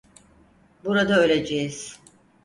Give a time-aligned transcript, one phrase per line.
[0.85, 1.99] Burada öleceğiz.